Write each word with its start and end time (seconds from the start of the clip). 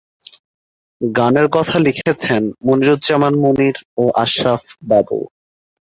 গানের 1.01 1.47
কথা 1.55 1.75
লিখেছেন 1.79 2.41
মনিরুজ্জামান 2.65 3.33
মনির 3.43 3.77
ও 3.97 4.03
আশরাফ 4.23 4.61
বাবু। 4.89 5.17